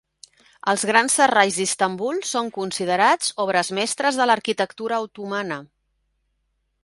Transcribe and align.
Els 0.71 0.83
grans 0.89 1.17
serralls 1.19 1.59
d'Istanbul 1.61 2.21
són 2.29 2.49
considerats 2.55 3.29
obres 3.45 3.71
mestres 3.81 4.19
de 4.21 4.29
l'arquitectura 4.31 5.01
otomana. 5.09 5.61